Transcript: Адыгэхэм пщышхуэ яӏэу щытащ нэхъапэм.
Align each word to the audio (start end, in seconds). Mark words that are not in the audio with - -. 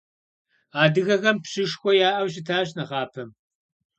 Адыгэхэм 0.83 1.37
пщышхуэ 1.43 1.91
яӏэу 2.07 2.27
щытащ 2.33 2.69
нэхъапэм. 2.77 3.29